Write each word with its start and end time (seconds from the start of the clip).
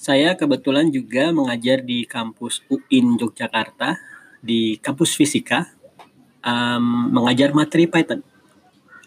Saya 0.00 0.32
kebetulan 0.32 0.88
juga 0.88 1.28
mengajar 1.28 1.84
di 1.84 2.08
kampus 2.08 2.64
UIN 2.72 3.20
Yogyakarta, 3.20 4.00
di 4.40 4.80
kampus 4.80 5.12
fisika, 5.12 5.68
um, 6.40 7.12
mengajar 7.12 7.52
materi 7.52 7.84
Python. 7.84 8.24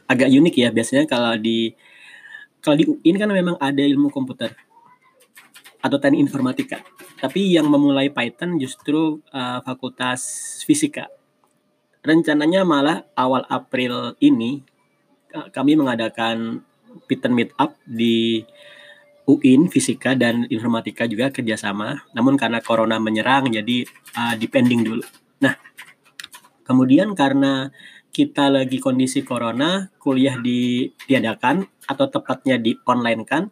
Agak 0.06 0.30
unik 0.30 0.54
ya, 0.54 0.70
biasanya 0.70 1.10
kalau 1.10 1.34
di 1.34 1.74
kalau 2.62 2.78
di 2.78 2.86
UIN 2.86 3.18
kan 3.18 3.26
memang 3.26 3.58
ada 3.58 3.82
ilmu 3.82 4.14
komputer 4.14 4.54
atau 5.82 5.98
teknik 5.98 6.30
informatika. 6.30 6.78
Tapi 7.18 7.58
yang 7.58 7.74
memulai 7.74 8.14
Python 8.14 8.62
justru 8.62 9.18
uh, 9.34 9.66
fakultas 9.66 10.22
fisika. 10.62 11.10
Rencananya 12.06 12.62
malah 12.62 13.02
awal 13.18 13.50
April 13.50 14.14
ini 14.22 14.62
kami 15.50 15.74
mengadakan 15.74 16.62
Python 17.10 17.34
Meetup 17.34 17.74
di 17.82 18.46
UIN 19.24 19.72
fisika 19.72 20.14
dan 20.14 20.48
informatika 20.52 21.08
juga 21.08 21.32
kerjasama. 21.32 22.04
Namun 22.12 22.36
karena 22.36 22.60
corona 22.60 23.00
menyerang 23.00 23.48
jadi 23.52 23.88
uh, 24.16 24.36
depending 24.36 24.84
dulu. 24.84 25.04
Nah, 25.40 25.56
kemudian 26.68 27.16
karena 27.16 27.72
kita 28.14 28.52
lagi 28.52 28.78
kondisi 28.78 29.26
corona, 29.26 29.90
kuliah 29.98 30.38
ditiadakan 30.38 31.66
atau 31.90 32.06
tepatnya 32.12 32.62
di 32.62 32.78
online 32.86 33.24
kan. 33.26 33.50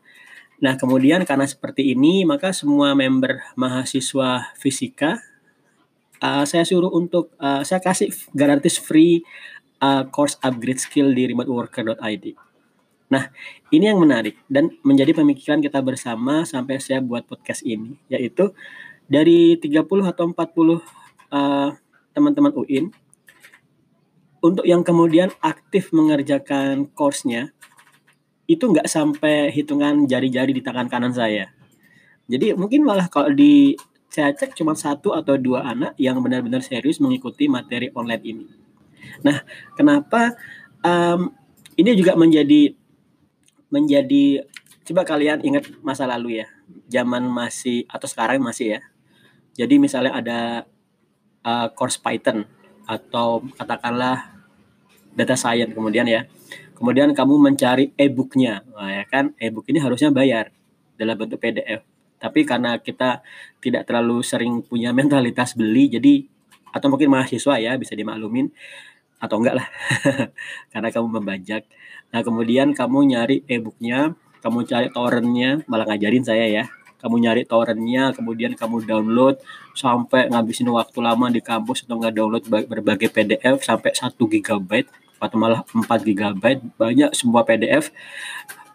Nah, 0.62 0.78
kemudian 0.78 1.26
karena 1.26 1.50
seperti 1.50 1.90
ini, 1.98 2.22
maka 2.22 2.54
semua 2.54 2.94
member 2.94 3.42
mahasiswa 3.58 4.54
fisika 4.62 5.18
uh, 6.22 6.46
saya 6.46 6.64
suruh 6.64 6.94
untuk 6.94 7.34
uh, 7.42 7.66
saya 7.66 7.82
kasih 7.82 8.14
gratis 8.32 8.78
free 8.78 9.26
uh, 9.82 10.06
course 10.14 10.38
upgrade 10.46 10.80
skill 10.80 11.10
di 11.12 11.28
remoteworker.id. 11.28 12.38
Nah, 13.12 13.28
ini 13.76 13.92
yang 13.92 14.00
menarik 14.00 14.40
dan 14.48 14.72
menjadi 14.88 15.12
pemikiran 15.12 15.60
kita 15.60 15.84
bersama 15.84 16.48
sampai 16.48 16.80
saya 16.80 17.04
buat 17.04 17.28
podcast 17.28 17.60
ini, 17.68 18.00
yaitu 18.08 18.56
dari 19.12 19.60
30 19.60 19.84
atau 20.08 20.32
40 20.32 20.80
uh, 21.36 21.76
teman-teman 22.16 22.56
UIN 22.56 22.88
untuk 24.40 24.64
yang 24.64 24.82
kemudian 24.82 25.30
aktif 25.44 25.92
mengerjakan 25.92 26.88
course-nya 26.96 27.52
itu 28.48 28.64
nggak 28.64 28.88
sampai 28.88 29.52
hitungan 29.52 30.08
jari-jari 30.08 30.56
di 30.56 30.64
tangan 30.64 30.88
kanan 30.88 31.12
saya. 31.12 31.52
Jadi 32.32 32.56
mungkin 32.56 32.88
malah 32.88 33.12
kalau 33.12 33.32
di 33.36 33.76
saya 34.12 34.36
cek 34.36 34.56
cuma 34.56 34.76
satu 34.76 35.16
atau 35.16 35.40
dua 35.40 35.68
anak 35.68 35.96
yang 35.96 36.20
benar-benar 36.20 36.60
serius 36.60 37.00
mengikuti 37.00 37.48
materi 37.48 37.92
online 37.96 38.24
ini. 38.24 38.48
Nah, 39.24 39.40
kenapa 39.76 40.36
um, 40.84 41.32
ini 41.80 41.96
juga 41.96 42.20
menjadi 42.20 42.76
menjadi 43.72 44.46
coba 44.86 45.08
kalian 45.08 45.42
ingat 45.42 45.72
masa 45.82 46.06
lalu 46.06 46.44
ya 46.44 46.48
zaman 46.92 47.26
masih 47.26 47.88
atau 47.88 48.06
sekarang 48.06 48.44
masih 48.44 48.78
ya. 48.78 48.82
Jadi 49.58 49.80
misalnya 49.80 50.14
ada 50.16 50.40
uh, 51.44 51.68
course 51.74 52.00
Python 52.00 52.46
atau 52.86 53.44
katakanlah 53.56 54.36
data 55.16 55.36
science 55.40 55.72
kemudian 55.72 56.06
ya. 56.06 56.28
Kemudian 56.76 57.14
kamu 57.14 57.38
mencari 57.38 57.94
e-booknya. 57.94 58.66
Nah, 58.74 59.02
ya 59.02 59.04
kan 59.06 59.38
e-book 59.38 59.70
ini 59.70 59.78
harusnya 59.80 60.10
bayar 60.10 60.50
dalam 60.98 61.16
bentuk 61.18 61.40
PDF 61.40 61.88
tapi 62.22 62.46
karena 62.46 62.78
kita 62.78 63.26
tidak 63.58 63.90
terlalu 63.90 64.22
sering 64.22 64.62
punya 64.62 64.94
mentalitas 64.98 65.58
beli 65.58 65.90
jadi 65.90 66.30
atau 66.72 66.88
mungkin 66.88 67.10
mahasiswa 67.10 67.58
ya 67.58 67.76
bisa 67.76 67.98
dimaklumin 67.98 68.48
atau 69.22 69.38
enggak 69.38 69.60
lah. 69.60 69.68
Karena 70.74 70.90
kamu 70.90 71.20
membajak 71.22 71.68
nah 72.12 72.22
kemudian 72.22 72.76
kamu 72.76 73.16
nyari 73.16 73.38
e-booknya 73.48 74.14
kamu 74.44 74.68
cari 74.68 74.88
torrentnya 74.92 75.64
malah 75.66 75.88
ngajarin 75.88 76.24
saya 76.28 76.46
ya 76.48 76.64
kamu 77.02 77.18
nyari 77.18 77.42
torrentnya 77.50 78.14
kemudian 78.14 78.54
kamu 78.54 78.86
download 78.86 79.42
sampai 79.74 80.30
ngabisin 80.30 80.70
waktu 80.70 81.00
lama 81.02 81.32
di 81.34 81.42
kampus 81.42 81.88
untuk 81.88 82.06
nggak 82.06 82.14
download 82.14 82.44
berbagai 82.46 83.10
PDF 83.10 83.64
sampai 83.66 83.96
1 83.96 84.14
GB 84.20 84.72
atau 85.22 85.38
malah 85.38 85.66
4 85.72 85.82
GB 85.88 86.44
banyak 86.78 87.10
semua 87.18 87.42
PDF 87.42 87.90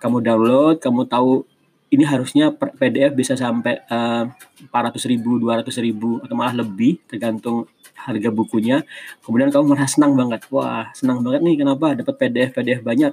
kamu 0.03 0.25
download 0.25 0.77
kamu 0.83 1.07
tahu 1.07 1.47
ini 1.87 2.03
harusnya 2.03 2.51
PDF 2.53 3.15
bisa 3.15 3.39
sampai 3.39 3.79
uh, 3.87 4.27
400 4.75 5.07
ribu, 5.07 5.39
200 5.39 5.71
ribu 5.79 6.19
atau 6.19 6.35
malah 6.35 6.67
lebih 6.67 6.99
tergantung 7.07 7.71
harga 7.95 8.31
bukunya. 8.35 8.83
Kemudian 9.23 9.55
kamu 9.55 9.75
merasa 9.75 9.99
senang 9.99 10.19
banget. 10.19 10.43
Wah, 10.51 10.91
senang 10.99 11.23
banget 11.23 11.47
nih 11.47 11.57
kenapa 11.63 11.95
dapat 11.95 12.15
PDF 12.19 12.59
PDF 12.59 12.81
banyak. 12.83 13.13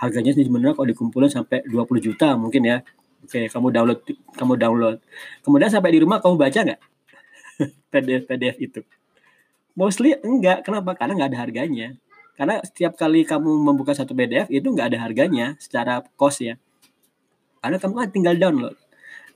Harganya 0.00 0.32
sih 0.34 0.44
sebenarnya 0.46 0.74
kalau 0.74 0.88
dikumpulin 0.90 1.30
sampai 1.30 1.62
20 1.66 1.86
juta 2.02 2.34
mungkin 2.34 2.62
ya. 2.66 2.76
Oke, 3.24 3.48
kamu 3.48 3.72
download 3.72 4.00
kamu 4.36 4.52
download. 4.60 4.98
Kemudian 5.40 5.70
sampai 5.72 5.90
di 5.96 6.00
rumah 6.04 6.20
kamu 6.20 6.34
baca 6.36 6.60
nggak 6.60 6.80
PDF 7.92 8.22
PDF 8.28 8.56
itu? 8.60 8.80
Mostly 9.74 10.18
enggak. 10.20 10.66
Kenapa? 10.66 10.92
Karena 10.94 11.16
nggak 11.16 11.30
ada 11.34 11.38
harganya. 11.40 11.88
Karena 12.34 12.58
setiap 12.66 12.98
kali 12.98 13.22
kamu 13.22 13.62
membuka 13.62 13.94
satu 13.94 14.12
PDF 14.12 14.50
itu 14.50 14.66
nggak 14.66 14.92
ada 14.92 14.98
harganya 15.02 15.54
secara 15.62 16.02
cost 16.18 16.42
ya 16.42 16.58
karena 17.64 17.80
kamu 17.80 17.94
kan 17.96 18.08
tinggal 18.12 18.36
download 18.36 18.76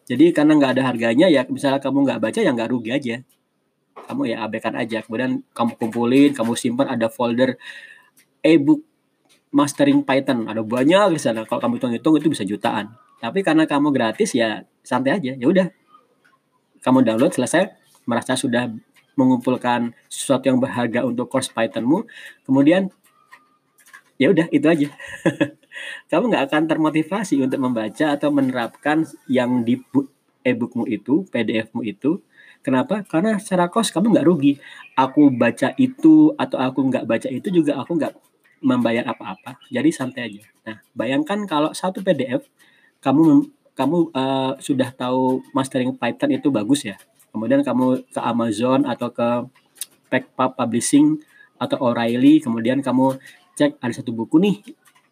jadi 0.04 0.36
karena 0.36 0.60
nggak 0.60 0.72
ada 0.76 0.82
harganya 0.84 1.26
ya 1.32 1.48
misalnya 1.48 1.80
kamu 1.80 2.04
nggak 2.04 2.20
baca 2.20 2.38
ya 2.44 2.52
nggak 2.52 2.69
rugi 2.69 2.90
aja 2.92 3.16
kamu 4.04 4.22
ya 4.28 4.44
abaikan 4.44 4.76
aja 4.76 5.00
kemudian 5.00 5.40
kamu 5.56 5.72
kumpulin 5.80 6.30
kamu 6.36 6.52
simpan 6.52 6.92
ada 6.92 7.08
folder 7.08 7.56
ebook 8.44 8.84
mastering 9.50 10.04
Python. 10.04 10.48
Ada 10.48 10.64
banyak 10.64 11.14
di 11.16 11.20
sana. 11.20 11.44
Kalau 11.44 11.60
kamu 11.60 11.81
hitung-hitung 11.81 12.14
itu 12.20 12.28
bisa 12.32 12.44
jutaan. 12.44 12.92
Tapi 13.19 13.42
karena 13.42 13.66
kamu 13.66 13.91
gratis 13.91 14.36
ya 14.36 14.64
santai 14.84 15.19
aja. 15.19 15.32
Ya 15.34 15.47
udah. 15.48 15.69
Kamu 16.84 17.03
download 17.03 17.34
selesai. 17.34 17.75
Merasa 18.08 18.38
sudah 18.38 18.72
mengumpulkan 19.19 19.98
sesuatu 20.06 20.47
yang 20.47 20.62
berharga 20.62 21.03
untuk 21.03 21.26
course 21.26 21.50
Pythonmu 21.50 22.06
kemudian 22.47 22.94
ya 24.14 24.31
udah 24.31 24.47
itu 24.54 24.66
aja. 24.70 24.88
Kamu 26.10 26.31
nggak 26.31 26.50
akan 26.50 26.62
termotivasi 26.70 27.42
untuk 27.42 27.58
membaca 27.58 28.14
atau 28.14 28.31
menerapkan 28.31 29.06
yang 29.26 29.66
di 29.66 29.78
e-bookmu 30.47 30.87
itu 30.87 31.26
PDF-mu 31.31 31.82
itu. 31.82 32.22
Kenapa? 32.62 33.06
Karena 33.06 33.38
secara 33.38 33.70
kos 33.70 33.94
kamu 33.94 34.19
nggak 34.19 34.26
rugi. 34.26 34.58
Aku 34.98 35.31
baca 35.31 35.70
itu 35.78 36.34
atau 36.34 36.58
aku 36.58 36.91
nggak 36.91 37.06
baca 37.06 37.28
itu 37.31 37.62
juga 37.62 37.78
aku 37.78 37.94
nggak 37.94 38.10
membayar 38.60 39.06
apa-apa 39.06 39.58
jadi 39.70 39.91
santai 39.91 40.22
aja. 40.32 40.44
Nah 40.66 40.76
bayangkan 40.94 41.44
kalau 41.46 41.70
satu 41.72 42.02
PDF 42.02 42.46
kamu 42.98 43.48
kamu 43.78 44.10
uh, 44.10 44.58
sudah 44.58 44.91
tahu 44.91 45.42
mastering 45.54 45.94
Python 45.94 46.34
itu 46.34 46.50
bagus 46.50 46.82
ya? 46.82 46.98
Kemudian 47.30 47.62
kamu 47.62 48.08
ke 48.10 48.20
Amazon 48.20 48.82
atau 48.88 49.12
ke 49.14 49.28
Packpub 50.08 50.58
Publishing 50.58 51.20
atau 51.60 51.76
O'Reilly 51.91 52.41
kemudian 52.42 52.80
kamu 52.80 53.19
cek 53.58 53.78
ada 53.82 53.92
satu 53.94 54.10
buku 54.14 54.38
nih. 54.42 54.56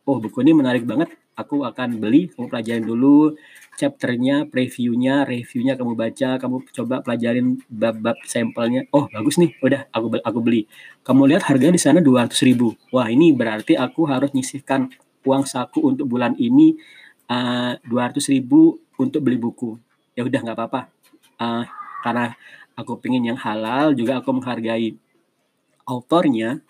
Oh 0.06 0.18
buku 0.22 0.42
ini 0.42 0.54
menarik 0.54 0.86
banget 0.86 1.10
aku 1.36 1.62
akan 1.68 2.00
beli 2.00 2.32
kamu 2.32 2.48
pelajarin 2.48 2.84
dulu 2.88 3.36
chapternya 3.76 4.48
previewnya 4.48 5.28
reviewnya 5.28 5.76
kamu 5.76 5.92
baca 5.92 6.40
kamu 6.40 6.64
coba 6.72 7.04
pelajarin 7.04 7.60
bab-bab 7.68 8.16
sampelnya. 8.24 8.88
Oh 8.90 9.06
bagus 9.12 9.36
nih 9.36 9.52
udah 9.60 9.86
aku 9.92 10.16
aku 10.24 10.38
beli. 10.40 10.64
Kamu 11.04 11.28
lihat 11.28 11.44
harganya 11.46 11.76
di 11.76 11.82
sana 11.84 12.00
dua 12.00 12.24
ratus 12.24 12.40
ribu. 12.42 12.72
Wah 12.90 13.06
ini 13.12 13.36
berarti 13.36 13.76
aku 13.76 14.08
harus 14.08 14.32
nyisihkan 14.32 14.88
uang 15.28 15.44
saku 15.44 15.84
untuk 15.84 16.08
bulan 16.08 16.32
ini 16.40 16.74
eh, 17.28 17.72
dua 17.84 18.08
ratus 18.10 18.32
ribu 18.32 18.80
untuk 18.96 19.20
beli 19.20 19.36
buku. 19.36 19.76
Ya 20.16 20.24
udah 20.24 20.40
nggak 20.40 20.56
apa-apa. 20.56 20.80
Uh, 21.36 21.68
karena 22.00 22.32
aku 22.72 22.96
pengen 22.96 23.28
yang 23.28 23.36
halal 23.36 23.92
juga 23.92 24.24
aku 24.24 24.32
menghargai 24.32 24.96
autornya 25.84 26.64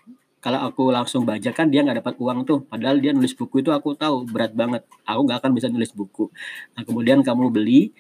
kalau 0.47 0.63
aku 0.63 0.95
langsung 0.95 1.27
baca 1.27 1.51
kan 1.51 1.67
dia 1.67 1.83
nggak 1.83 2.07
dapat 2.07 2.15
uang 2.23 2.47
tuh. 2.47 2.63
Padahal 2.71 3.03
dia 3.03 3.11
nulis 3.11 3.35
buku 3.35 3.67
itu 3.67 3.75
aku 3.75 3.99
tahu 3.99 4.23
berat 4.31 4.55
banget. 4.55 4.87
Aku 5.03 5.27
nggak 5.27 5.43
akan 5.43 5.51
bisa 5.59 5.67
nulis 5.67 5.91
buku. 5.91 6.31
Nah 6.79 6.87
kemudian 6.87 7.19
kamu 7.27 7.51
beli. 7.51 7.91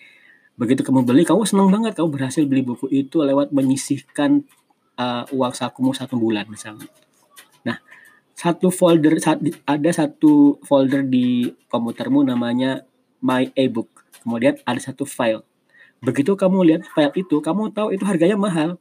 Begitu 0.55 0.87
kamu 0.87 1.03
beli 1.03 1.27
kamu 1.27 1.43
senang 1.43 1.75
banget. 1.75 1.99
Kamu 1.99 2.07
berhasil 2.07 2.47
beli 2.47 2.63
buku 2.63 2.87
itu 2.95 3.19
lewat 3.19 3.51
menyisihkan 3.51 4.47
uh, 4.95 5.27
uang 5.35 5.59
sakumu 5.59 5.91
satu 5.91 6.15
bulan 6.15 6.47
misalnya. 6.47 6.87
Nah 7.67 7.83
satu 8.39 8.71
folder 8.71 9.19
ada 9.67 9.91
satu 9.91 10.63
folder 10.63 11.03
di 11.03 11.51
komputermu 11.67 12.23
namanya 12.23 12.87
my 13.27 13.51
ebook. 13.59 14.07
Kemudian 14.23 14.55
ada 14.63 14.79
satu 14.79 15.03
file. 15.03 15.43
Begitu 15.99 16.39
kamu 16.39 16.63
lihat 16.63 16.87
file 16.95 17.11
itu 17.19 17.43
kamu 17.43 17.75
tahu 17.75 17.91
itu 17.91 18.07
harganya 18.07 18.39
mahal 18.39 18.79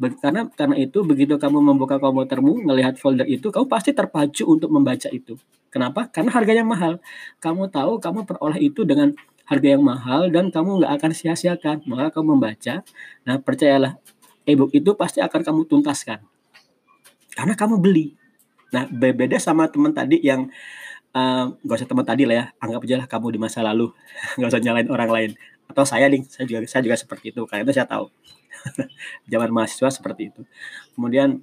karena 0.00 0.48
karena 0.56 0.76
itu 0.80 1.04
begitu 1.04 1.36
kamu 1.36 1.60
membuka 1.60 2.00
komputermu 2.00 2.64
ngelihat 2.64 2.96
folder 2.96 3.28
itu 3.28 3.52
kamu 3.52 3.68
pasti 3.68 3.92
terpacu 3.92 4.48
untuk 4.48 4.72
membaca 4.72 5.12
itu. 5.12 5.36
Kenapa? 5.68 6.08
Karena 6.08 6.32
harganya 6.32 6.64
mahal. 6.64 7.04
Kamu 7.36 7.68
tahu 7.68 8.00
kamu 8.00 8.24
peroleh 8.24 8.64
itu 8.64 8.88
dengan 8.88 9.12
harga 9.44 9.68
yang 9.76 9.84
mahal 9.84 10.32
dan 10.32 10.48
kamu 10.48 10.80
nggak 10.80 10.92
akan 10.96 11.10
sia-siakan. 11.12 11.84
Maka 11.84 12.16
kamu 12.16 12.40
membaca. 12.40 12.80
Nah 13.28 13.36
percayalah 13.44 14.00
ebook 14.48 14.72
itu 14.72 14.96
pasti 14.96 15.20
akan 15.20 15.40
kamu 15.44 15.60
tuntaskan. 15.68 16.24
Karena 17.36 17.52
kamu 17.52 17.76
beli. 17.76 18.16
Nah 18.72 18.88
berbeda 18.88 19.36
sama 19.36 19.68
teman 19.68 19.92
tadi 19.92 20.16
yang 20.24 20.48
uh, 21.12 21.52
gak 21.60 21.76
usah 21.76 21.88
teman 21.90 22.08
tadi 22.08 22.24
lah 22.24 22.34
ya 22.34 22.44
anggap 22.56 22.80
aja 22.88 22.96
lah 23.04 23.06
kamu 23.06 23.36
di 23.36 23.38
masa 23.38 23.60
lalu. 23.60 23.92
Nggak 24.40 24.48
usah 24.48 24.62
nyalain 24.64 24.88
orang 24.88 25.10
lain 25.12 25.30
atau 25.70 25.86
saya 25.86 26.10
nih 26.10 26.26
saya 26.26 26.44
juga 26.50 26.58
saya 26.66 26.82
juga 26.82 26.96
seperti 26.98 27.30
itu. 27.30 27.46
Karena 27.46 27.62
itu 27.62 27.74
saya 27.78 27.86
tahu. 27.86 28.10
Zaman 29.32 29.50
mahasiswa 29.54 29.88
seperti 29.94 30.34
itu. 30.34 30.42
Kemudian 30.98 31.40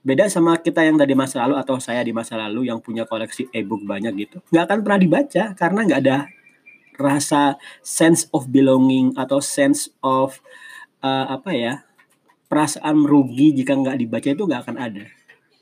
beda 0.00 0.28
sama 0.32 0.56
kita 0.60 0.80
yang 0.80 0.96
dari 0.96 1.12
masa 1.12 1.44
lalu 1.44 1.60
atau 1.60 1.76
saya 1.76 2.00
di 2.00 2.12
masa 2.12 2.36
lalu 2.40 2.72
yang 2.72 2.80
punya 2.80 3.04
koleksi 3.04 3.52
e-book 3.52 3.84
banyak 3.84 4.16
gitu 4.16 4.40
nggak 4.48 4.64
akan 4.64 4.78
pernah 4.80 4.96
dibaca 4.96 5.44
karena 5.52 5.80
nggak 5.84 6.00
ada 6.00 6.16
rasa 6.96 7.60
sense 7.84 8.28
of 8.32 8.48
belonging 8.48 9.12
atau 9.16 9.40
sense 9.40 9.92
of 10.00 10.40
uh, 11.04 11.32
apa 11.32 11.50
ya 11.52 11.74
perasaan 12.48 13.08
rugi 13.08 13.56
jika 13.56 13.72
nggak 13.72 13.96
dibaca 13.96 14.28
itu 14.28 14.42
nggak 14.44 14.62
akan 14.68 14.76
ada. 14.76 15.04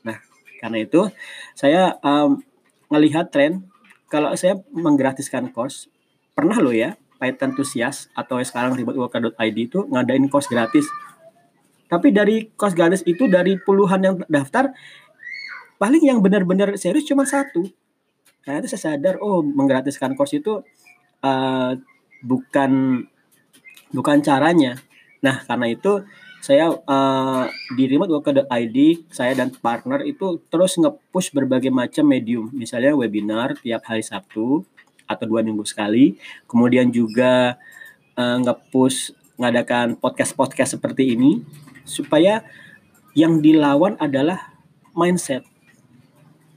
Nah 0.03 0.19
karena 0.59 0.77
itu 0.83 1.07
saya 1.55 1.95
um, 2.03 2.43
melihat 2.91 3.31
tren. 3.31 3.67
Kalau 4.09 4.33
saya 4.33 4.57
menggratiskan 4.73 5.53
course 5.53 5.85
pernah 6.33 6.57
lo 6.57 6.73
ya 6.73 6.97
Python 7.19 7.51
Enthusiast 7.53 8.07
atau 8.15 8.39
sekarang 8.39 8.73
remoteworker.id 8.79 9.57
itu 9.59 9.85
ngadain 9.91 10.25
course 10.31 10.47
gratis. 10.47 10.87
Tapi 11.91 12.15
dari 12.15 12.47
course 12.55 12.73
gratis 12.73 13.03
itu 13.03 13.27
dari 13.27 13.59
puluhan 13.59 13.99
yang 13.99 14.15
daftar 14.31 14.71
paling 15.75 15.99
yang 15.99 16.23
benar-benar 16.23 16.79
serius 16.79 17.05
cuma 17.05 17.27
satu. 17.27 17.67
Karena 18.41 18.63
itu 18.63 18.71
saya 18.71 18.95
sadar 18.95 19.19
oh 19.19 19.43
menggratiskan 19.43 20.15
course 20.15 20.39
itu 20.39 20.63
uh, 21.21 21.71
bukan 22.23 23.03
bukan 23.91 24.17
caranya. 24.23 24.79
Nah 25.19 25.43
karena 25.43 25.75
itu 25.75 26.07
saya 26.39 26.71
uh, 26.71 27.43
di 27.75 27.83
remoteworker.id 27.91 28.77
saya 29.11 29.35
dan 29.35 29.51
partner 29.51 30.07
itu 30.07 30.39
terus 30.47 30.79
nge-push 30.79 31.35
berbagai 31.35 31.67
macam 31.67 32.07
medium. 32.07 32.47
Misalnya 32.55 32.95
webinar 32.95 33.59
tiap 33.59 33.83
hari 33.83 33.99
Sabtu 33.99 34.63
atau 35.09 35.25
dua 35.25 35.41
minggu 35.41 35.65
sekali. 35.65 36.13
Kemudian 36.45 36.93
juga 36.93 37.57
uh, 38.13 38.37
nge-push 38.45 39.17
ngadakan 39.41 39.97
podcast-podcast 39.97 40.77
seperti 40.77 41.17
ini 41.17 41.41
supaya 41.81 42.45
yang 43.17 43.41
dilawan 43.41 43.97
adalah 43.97 44.53
mindset. 44.93 45.41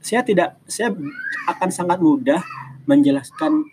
Saya 0.03 0.21
tidak 0.21 0.61
saya 0.69 0.93
akan 1.49 1.69
sangat 1.73 1.97
mudah 1.97 2.43
menjelaskan 2.85 3.65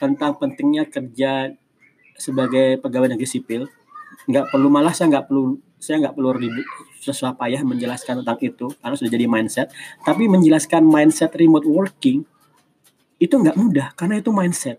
tentang 0.00 0.34
pentingnya 0.40 0.88
kerja 0.88 1.54
sebagai 2.18 2.82
pegawai 2.82 3.14
negeri 3.14 3.28
sipil. 3.28 3.62
Nggak 4.26 4.50
perlu 4.50 4.68
malah 4.72 4.96
saya 4.96 5.12
nggak 5.12 5.28
perlu 5.30 5.60
saya 5.76 6.00
nggak 6.00 6.16
perlu 6.16 6.32
ribut 6.32 6.64
sesuatu 7.04 7.36
payah 7.36 7.60
menjelaskan 7.60 8.24
tentang 8.24 8.40
itu 8.40 8.72
karena 8.80 8.96
sudah 8.96 9.12
jadi 9.12 9.26
mindset. 9.28 9.68
Tapi 10.00 10.24
menjelaskan 10.26 10.88
mindset 10.88 11.36
remote 11.36 11.68
working 11.68 12.24
itu 13.18 13.34
nggak 13.34 13.56
mudah 13.56 13.88
karena 13.94 14.18
itu 14.20 14.30
mindset. 14.34 14.78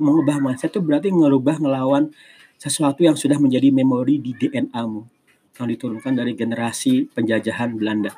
Mengubah 0.00 0.40
mindset 0.40 0.72
itu 0.72 0.80
berarti 0.80 1.12
ngerubah 1.12 1.60
ngelawan 1.60 2.12
sesuatu 2.60 3.00
yang 3.04 3.16
sudah 3.16 3.40
menjadi 3.40 3.72
memori 3.72 4.20
di 4.20 4.36
DNA-mu 4.36 5.02
yang 5.60 5.66
diturunkan 5.68 6.12
dari 6.16 6.32
generasi 6.36 7.08
penjajahan 7.12 7.76
Belanda. 7.76 8.12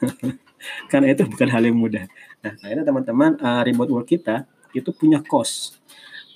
Karena 0.92 1.12
itu 1.12 1.24
bukan 1.24 1.48
hal 1.48 1.64
yang 1.64 1.76
mudah. 1.76 2.04
Nah 2.44 2.56
akhirnya 2.60 2.84
teman-teman 2.84 3.36
uh, 3.40 3.60
remote 3.64 3.90
work 3.92 4.08
kita 4.08 4.44
itu 4.76 4.92
punya 4.92 5.20
cost. 5.24 5.80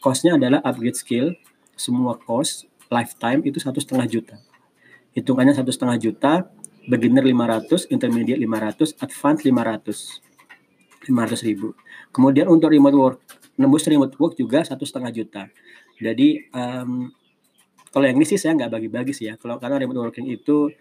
Costnya 0.00 0.36
adalah 0.36 0.60
upgrade 0.64 0.96
skill. 0.96 1.32
Semua 1.76 2.16
cost 2.16 2.68
lifetime 2.92 3.40
itu 3.44 3.60
satu 3.60 3.80
setengah 3.80 4.08
juta. 4.08 4.36
Hitungannya 5.16 5.54
satu 5.54 5.70
setengah 5.70 5.96
juta, 6.00 6.32
beginner 6.90 7.24
500, 7.24 7.88
intermediate 7.88 8.40
500, 8.40 8.98
advance 9.00 9.40
500, 9.46 10.33
500 11.04 11.46
ribu. 11.46 11.76
Kemudian 12.10 12.48
untuk 12.48 12.72
remote 12.72 12.96
work, 12.96 13.16
nembus 13.60 13.84
remote 13.86 14.14
work 14.16 14.34
juga 14.34 14.64
satu 14.64 14.82
setengah 14.88 15.10
juta. 15.12 15.42
Jadi 16.00 16.50
um, 16.50 17.12
kalau 17.94 18.04
yang 18.10 18.18
ini 18.18 18.26
sih 18.26 18.40
saya 18.40 18.58
nggak 18.58 18.72
bagi-bagi 18.74 19.12
sih 19.14 19.30
ya. 19.30 19.38
Kalau 19.38 19.62
karena 19.62 19.78
remote 19.78 20.10
working 20.10 20.26
itu 20.26 20.72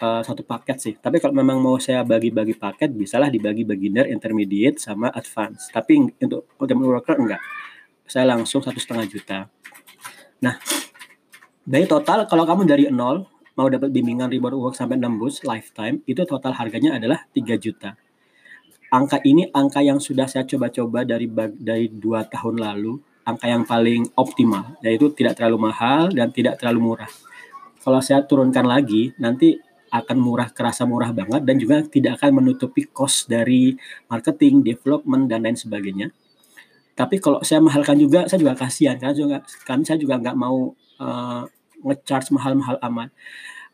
uh, 0.00 0.22
satu 0.24 0.46
paket 0.46 0.76
sih. 0.80 0.94
Tapi 0.96 1.20
kalau 1.20 1.36
memang 1.36 1.60
mau 1.60 1.76
saya 1.76 2.06
bagi-bagi 2.06 2.56
paket, 2.56 2.94
bisalah 2.94 3.28
dibagi 3.28 3.68
beginner, 3.68 4.08
intermediate, 4.08 4.80
sama 4.80 5.12
advance. 5.12 5.68
Tapi 5.68 6.16
untuk 6.24 6.48
remote 6.56 6.88
worker 6.98 7.16
enggak. 7.20 7.42
Saya 8.08 8.24
langsung 8.32 8.64
satu 8.64 8.80
setengah 8.80 9.04
juta. 9.04 9.38
Nah, 10.40 10.56
dari 11.68 11.84
total 11.84 12.24
kalau 12.24 12.48
kamu 12.48 12.64
dari 12.64 12.84
nol 12.88 13.28
mau 13.58 13.66
dapat 13.68 13.90
bimbingan 13.90 14.30
reward 14.30 14.54
work 14.54 14.74
sampai 14.78 14.96
nembus 14.96 15.42
lifetime 15.42 16.00
itu 16.06 16.22
total 16.24 16.54
harganya 16.54 16.94
adalah 16.96 17.26
3 17.34 17.58
juta. 17.58 17.98
Angka 18.88 19.20
ini 19.20 19.44
angka 19.52 19.84
yang 19.84 20.00
sudah 20.00 20.24
saya 20.24 20.48
coba-coba 20.48 21.04
dari 21.04 21.28
dari 21.60 21.92
dua 21.92 22.24
tahun 22.24 22.56
lalu, 22.56 22.96
angka 23.28 23.44
yang 23.44 23.68
paling 23.68 24.08
optimal, 24.16 24.80
yaitu 24.80 25.12
tidak 25.12 25.36
terlalu 25.36 25.68
mahal 25.68 26.08
dan 26.08 26.32
tidak 26.32 26.56
terlalu 26.56 26.80
murah. 26.96 27.10
Kalau 27.84 28.00
saya 28.00 28.24
turunkan 28.24 28.64
lagi, 28.64 29.12
nanti 29.20 29.60
akan 29.88 30.16
murah 30.20 30.48
kerasa 30.52 30.84
murah 30.84 31.12
banget 31.12 31.44
dan 31.44 31.56
juga 31.56 31.80
tidak 31.84 32.20
akan 32.20 32.44
menutupi 32.44 32.88
cost 32.88 33.28
dari 33.28 33.76
marketing, 34.08 34.60
development 34.64 35.28
dan 35.28 35.44
lain 35.44 35.56
sebagainya. 35.56 36.08
Tapi 36.96 37.20
kalau 37.22 37.40
saya 37.44 37.62
mahalkan 37.62 37.96
juga, 37.96 38.24
saya 38.26 38.40
juga 38.40 38.56
kasihan 38.58 38.96
karena 38.98 39.14
juga 39.16 39.36
kan 39.64 39.84
saya 39.84 40.00
juga 40.00 40.18
nggak 40.18 40.36
mau 40.36 40.72
uh, 41.00 41.42
ngecharge 41.84 42.34
mahal-mahal 42.34 42.76
amat 42.90 43.08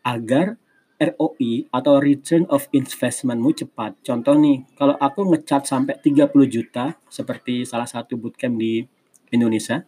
agar 0.04 0.60
ROI 0.98 1.68
atau 1.74 1.98
return 1.98 2.46
of 2.50 2.70
investmentmu 2.70 3.50
cepat. 3.54 3.98
Contoh 4.06 4.38
nih, 4.38 4.62
kalau 4.78 4.94
aku 4.94 5.26
ngecharge 5.26 5.66
sampai 5.66 5.98
30 5.98 6.30
juta 6.46 6.94
seperti 7.10 7.66
salah 7.66 7.88
satu 7.88 8.14
bootcamp 8.14 8.54
di 8.54 8.86
Indonesia, 9.34 9.82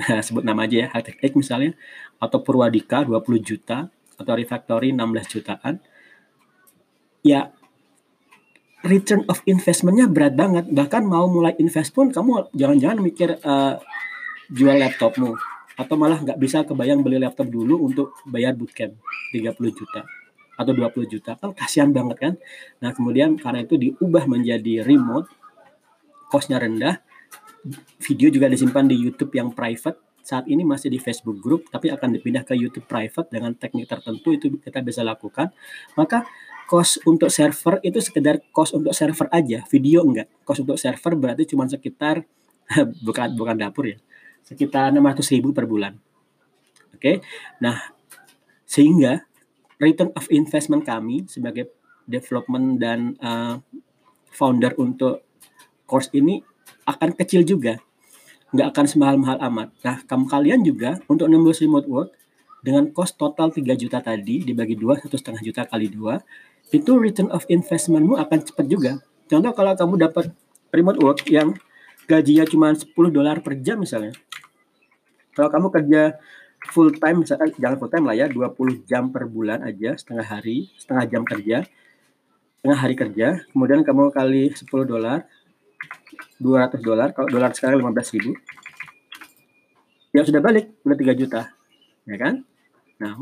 sebut 0.26 0.42
nama 0.42 0.64
aja 0.64 0.84
ya, 0.84 0.86
Hightech 0.90 1.36
misalnya, 1.36 1.76
atau 2.16 2.40
Purwadika 2.40 3.04
20 3.04 3.20
juta, 3.44 3.92
atau 4.16 4.32
Refactory 4.32 4.96
16 4.96 5.32
jutaan, 5.36 5.74
ya 7.20 7.52
return 8.84 9.24
of 9.28 9.40
investmentnya 9.44 10.08
berat 10.08 10.36
banget. 10.36 10.64
Bahkan 10.72 11.02
mau 11.04 11.28
mulai 11.28 11.56
invest 11.60 11.92
pun 11.92 12.12
kamu 12.12 12.52
jangan-jangan 12.52 12.98
mikir 13.00 13.40
uh, 13.44 13.80
jual 14.52 14.76
laptopmu 14.76 15.53
atau 15.74 15.94
malah 15.98 16.22
nggak 16.22 16.38
bisa 16.38 16.62
kebayang 16.62 17.02
beli 17.02 17.18
laptop 17.18 17.50
dulu 17.50 17.82
untuk 17.82 18.14
bayar 18.30 18.54
bootcamp 18.54 18.94
30 19.34 19.58
juta 19.74 20.06
atau 20.54 20.70
20 20.70 21.10
juta. 21.10 21.34
Kan 21.34 21.50
kasihan 21.54 21.90
banget 21.90 22.16
kan? 22.18 22.34
Nah 22.78 22.94
kemudian 22.94 23.34
karena 23.34 23.66
itu 23.66 23.74
diubah 23.74 24.30
menjadi 24.30 24.86
remote 24.86 25.26
costnya 26.30 26.62
rendah 26.62 27.02
video 28.02 28.30
juga 28.30 28.46
disimpan 28.46 28.86
di 28.86 28.96
YouTube 28.98 29.34
yang 29.34 29.50
private. 29.50 29.98
Saat 30.24 30.48
ini 30.48 30.64
masih 30.64 30.88
di 30.88 30.96
Facebook 30.96 31.36
group 31.42 31.68
tapi 31.68 31.92
akan 31.92 32.16
dipindah 32.16 32.48
ke 32.48 32.56
YouTube 32.56 32.88
private 32.88 33.28
dengan 33.28 33.52
teknik 33.52 33.90
tertentu 33.90 34.32
itu 34.32 34.56
kita 34.62 34.80
bisa 34.80 35.02
lakukan. 35.04 35.50
Maka 35.98 36.24
cost 36.64 37.02
untuk 37.04 37.28
server 37.28 37.82
itu 37.84 38.00
sekedar 38.00 38.40
cost 38.54 38.72
untuk 38.72 38.94
server 38.96 39.28
aja 39.34 39.66
video 39.68 40.06
enggak. 40.06 40.30
Cost 40.46 40.64
untuk 40.64 40.78
server 40.80 41.12
berarti 41.18 41.50
cuma 41.50 41.68
sekitar 41.68 42.24
bukan 43.06 43.36
bukan 43.36 43.58
dapur 43.58 43.90
ya 43.90 43.98
sekitar 44.44 44.92
600 44.92 45.34
ribu 45.34 45.50
per 45.56 45.64
bulan. 45.64 45.96
Oke, 46.94 47.00
okay? 47.00 47.16
nah 47.58 47.92
sehingga 48.64 49.24
return 49.80 50.14
of 50.14 50.28
investment 50.30 50.86
kami 50.86 51.26
sebagai 51.26 51.74
development 52.04 52.78
dan 52.78 53.16
uh, 53.20 53.58
founder 54.30 54.76
untuk 54.76 55.24
course 55.88 56.12
ini 56.12 56.40
akan 56.84 57.16
kecil 57.16 57.44
juga, 57.44 57.80
nggak 58.52 58.68
akan 58.72 58.86
semahal-mahal 58.86 59.38
amat. 59.50 59.68
Nah, 59.84 59.96
kamu 60.04 60.24
kalian 60.28 60.60
juga 60.64 61.00
untuk 61.08 61.26
nembus 61.28 61.64
remote 61.64 61.88
work 61.88 62.10
dengan 62.64 62.88
cost 62.92 63.20
total 63.20 63.52
3 63.52 63.60
juta 63.76 64.00
tadi 64.00 64.40
dibagi 64.40 64.72
dua 64.76 64.96
satu 64.96 65.20
setengah 65.20 65.44
juta 65.44 65.62
kali 65.68 65.92
dua 65.92 66.16
itu 66.72 66.96
return 66.96 67.28
of 67.28 67.44
investmentmu 67.46 68.16
akan 68.16 68.38
cepat 68.40 68.66
juga. 68.66 68.92
Contoh 69.28 69.52
kalau 69.52 69.76
kamu 69.76 69.94
dapat 70.08 70.32
remote 70.72 70.98
work 71.00 71.18
yang 71.28 71.52
gajinya 72.08 72.44
cuma 72.48 72.72
10 72.72 72.88
dolar 73.12 73.40
per 73.44 73.60
jam 73.60 73.80
misalnya, 73.80 74.16
kalau 75.34 75.50
kamu 75.50 75.68
kerja 75.70 76.02
full 76.72 76.94
time 76.96 77.26
misalkan 77.26 77.52
jangan 77.60 77.76
full 77.76 77.92
time 77.92 78.06
lah 78.08 78.16
ya 78.16 78.26
20 78.30 78.88
jam 78.88 79.12
per 79.12 79.28
bulan 79.28 79.60
aja 79.66 79.98
setengah 79.98 80.24
hari 80.24 80.72
setengah 80.80 81.04
jam 81.10 81.22
kerja 81.26 81.66
setengah 82.62 82.78
hari 82.80 82.94
kerja 82.96 83.44
kemudian 83.52 83.84
kamu 83.84 84.08
kali 84.14 84.48
10 84.54 84.64
dolar 84.88 85.28
200 86.40 86.80
dolar 86.80 87.12
kalau 87.12 87.28
dolar 87.28 87.52
sekarang 87.52 87.84
15 87.84 88.14
ribu 88.16 88.32
ya 90.14 90.22
sudah 90.22 90.40
balik 90.40 90.72
udah 90.86 90.96
3 90.96 91.20
juta 91.20 91.42
ya 92.06 92.16
kan? 92.16 92.46
Nah 93.02 93.18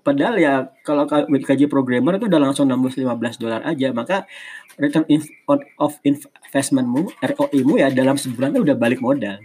padahal 0.00 0.40
ya 0.40 0.72
kalau 0.86 1.04
gaji 1.28 1.68
programmer 1.68 2.16
itu 2.16 2.26
udah 2.30 2.40
langsung 2.40 2.70
nembus 2.70 2.96
15 2.96 3.36
dolar 3.36 3.60
aja 3.66 3.92
maka 3.92 4.24
return 4.80 5.04
of 5.76 6.00
investmentmu 6.00 7.12
ROI-mu 7.20 7.76
ya 7.76 7.92
dalam 7.92 8.16
sebulan 8.16 8.56
itu 8.56 8.64
udah 8.64 8.76
balik 8.78 9.04
modal 9.04 9.36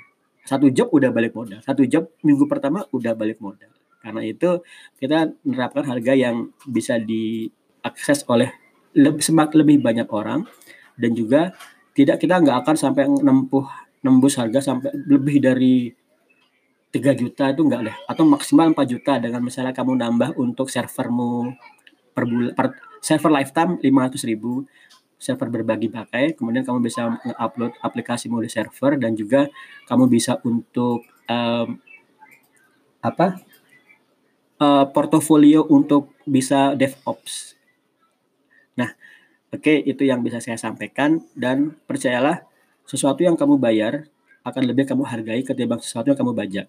satu 0.48 0.72
job 0.72 0.88
udah 0.96 1.12
balik 1.12 1.36
modal. 1.36 1.60
Satu 1.60 1.84
job 1.84 2.08
minggu 2.24 2.48
pertama 2.48 2.88
udah 2.96 3.12
balik 3.12 3.44
modal. 3.44 3.68
Karena 4.00 4.24
itu 4.24 4.64
kita 4.96 5.36
menerapkan 5.44 5.84
harga 5.84 6.16
yang 6.16 6.56
bisa 6.64 6.96
diakses 6.96 8.24
oleh 8.32 8.56
lebih 8.96 9.20
semakin 9.20 9.68
lebih 9.68 9.84
banyak 9.84 10.08
orang. 10.08 10.48
Dan 10.96 11.12
juga 11.12 11.52
tidak 11.92 12.24
kita 12.24 12.40
nggak 12.40 12.64
akan 12.64 12.76
sampai 12.80 13.04
nempuh 13.12 13.68
nembus 14.08 14.40
harga 14.40 14.64
sampai 14.64 14.96
lebih 14.96 15.44
dari 15.44 15.92
3 16.96 17.20
juta 17.20 17.52
itu 17.52 17.62
enggak 17.68 17.82
deh. 17.92 17.98
Atau 18.08 18.24
maksimal 18.24 18.72
4 18.72 18.88
juta 18.88 19.20
dengan 19.20 19.44
misalnya 19.44 19.76
kamu 19.76 20.00
nambah 20.00 20.40
untuk 20.40 20.72
servermu 20.72 21.52
per 22.16 22.24
bulan 22.26 22.56
per 22.56 22.74
server 23.04 23.30
lifetime 23.30 23.78
500 23.84 24.26
ribu 24.26 24.66
server 25.18 25.50
berbagi 25.50 25.90
pakai 25.90 26.38
kemudian 26.38 26.62
kamu 26.64 26.80
bisa 26.86 27.18
upload 27.42 27.74
aplikasi 27.82 28.30
di 28.30 28.50
server 28.50 29.02
dan 29.02 29.18
juga 29.18 29.50
kamu 29.90 30.06
bisa 30.10 30.38
untuk 30.46 31.02
um, 31.26 31.82
apa 33.02 33.42
uh, 34.62 34.86
portofolio 34.94 35.66
untuk 35.68 36.14
bisa 36.24 36.78
DevOps 36.78 37.58
nah 38.78 38.94
oke 39.50 39.62
okay, 39.62 39.82
itu 39.82 40.06
yang 40.06 40.22
bisa 40.22 40.38
saya 40.38 40.56
sampaikan 40.56 41.22
dan 41.34 41.74
percayalah 41.90 42.46
sesuatu 42.88 43.26
yang 43.26 43.36
kamu 43.36 43.60
bayar 43.60 44.08
akan 44.48 44.64
lebih 44.64 44.88
kamu 44.88 45.04
hargai 45.04 45.44
ketimbang 45.44 45.84
sesuatu 45.84 46.08
yang 46.08 46.20
kamu 46.20 46.32
bajak 46.32 46.68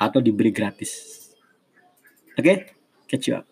atau 0.00 0.18
diberi 0.18 0.50
gratis. 0.50 1.20
Oke, 2.34 2.42
okay? 2.42 2.56
catch 3.06 3.28
you 3.28 3.36
up. 3.36 3.51